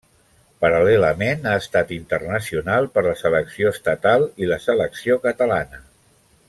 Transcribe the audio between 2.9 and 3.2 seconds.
per la